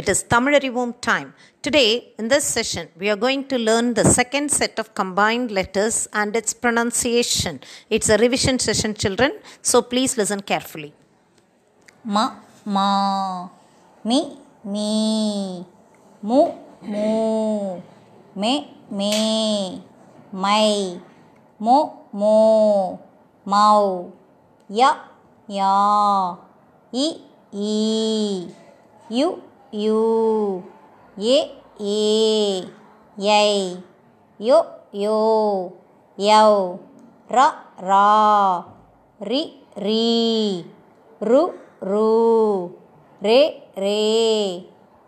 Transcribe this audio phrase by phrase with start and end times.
[0.00, 1.34] It is Tamilarivom time.
[1.62, 6.08] Today, in this session, we are going to learn the second set of combined letters
[6.12, 7.60] and its pronunciation.
[7.88, 10.92] It's a revision session, children, so please listen carefully.
[29.82, 30.02] ยู
[31.20, 31.26] เย
[31.82, 31.88] เย
[33.22, 33.42] ใหญ่
[34.48, 34.50] ย
[34.98, 35.04] โย
[36.22, 36.52] เยาว
[37.36, 37.48] ระ
[37.88, 38.14] รอ
[39.30, 39.42] ริ
[39.84, 40.14] รี
[41.28, 41.42] รุ
[41.90, 42.14] รู
[43.22, 43.28] เร
[43.78, 43.84] เร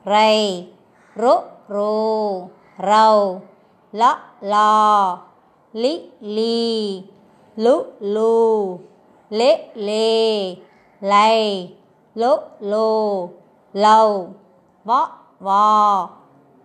[0.09, 0.15] ไร
[1.19, 1.25] โร
[1.71, 1.77] โร
[2.85, 3.07] เรา
[4.01, 4.13] ละ
[4.53, 4.75] ลอ
[5.83, 5.95] ลิ
[6.37, 6.67] ลี
[7.65, 7.77] ลุ
[8.15, 8.37] ลู
[9.37, 9.43] เล
[9.85, 9.91] เล
[11.09, 11.15] ไล
[12.19, 12.25] โล
[12.69, 12.75] โล
[13.81, 13.99] เรา
[14.87, 14.91] v
[15.41, 15.49] v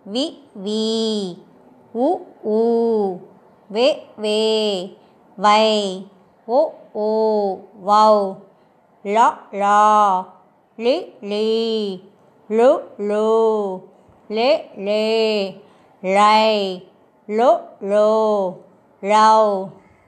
[0.04, 0.16] v
[0.54, 0.66] v
[1.94, 3.18] u u
[3.68, 4.06] vế.
[4.16, 4.88] Về.
[5.36, 6.02] Vầy.
[6.46, 8.36] Ú u vầu.
[9.04, 9.18] L
[9.52, 9.64] l l
[10.78, 10.86] l
[11.22, 11.32] l
[12.48, 13.00] l l
[14.28, 14.38] l
[14.76, 14.98] l
[17.28, 17.40] l
[19.02, 19.10] l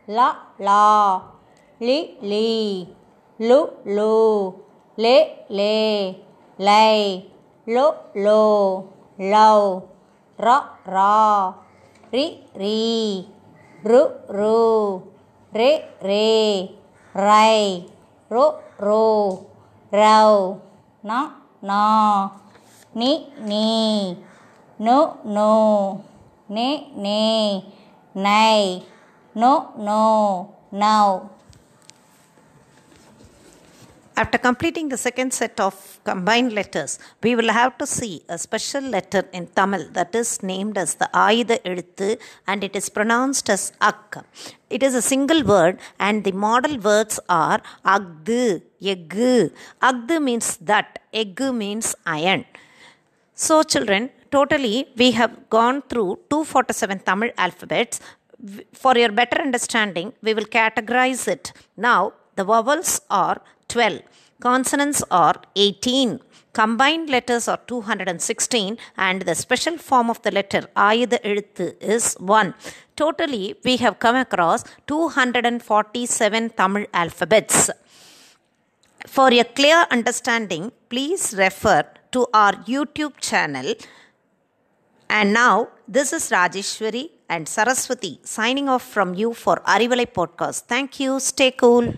[0.06, 0.20] l l
[0.58, 0.70] l
[1.80, 2.16] lý.
[2.20, 2.86] Lì.
[3.38, 3.66] Lú.
[3.84, 4.52] Lù.
[4.96, 6.12] Lễ lề
[6.58, 7.22] lầy.
[7.76, 7.78] ล
[8.20, 8.28] โล
[9.28, 9.48] เลา
[10.46, 10.58] ระ
[10.94, 11.20] รอ
[12.14, 12.26] ริ
[12.62, 12.84] รี
[13.90, 14.02] รุ
[14.38, 14.62] รู
[15.54, 15.60] เร
[16.04, 16.10] เร
[17.22, 17.30] ไร
[18.30, 18.36] โร
[18.80, 18.88] โร
[19.97, 20.19] เรา
[21.10, 21.12] น
[21.70, 21.88] นอ
[23.00, 23.12] นิ
[23.50, 23.72] นี
[24.86, 24.88] น
[25.32, 25.38] โน
[26.53, 26.58] เน
[27.00, 27.08] เน
[28.22, 28.28] ใน
[29.42, 29.44] น
[29.82, 29.91] โน
[30.78, 30.97] เนา
[34.16, 35.75] After completing the second set of
[36.08, 40.76] combined letters, we will have to see a special letter in Tamil that is named
[40.82, 42.10] as the Ayudha Eluthu
[42.47, 44.24] and it is pronounced as Ak.
[44.70, 49.50] It is a single word and the model words are Agdu, Eggu.
[49.82, 52.44] Agdu means that, Eggu means iron.
[53.34, 57.98] So, children, totally we have gone through 247 Tamil alphabets.
[58.74, 61.53] For your better understanding, we will categorize it.
[61.76, 64.02] Now, the vowels are 12,
[64.41, 66.20] consonants are 18,
[66.52, 72.54] combined letters are 216, and the special form of the letter Ayudha Eluthu is 1.
[72.97, 77.70] Totally, we have come across 247 Tamil alphabets.
[79.06, 83.74] For a clear understanding, please refer to our YouTube channel.
[85.10, 90.62] And now, this is Rajeshwari and Saraswati signing off from you for Arivalai Podcast.
[90.62, 91.20] Thank you.
[91.20, 91.94] Stay cool.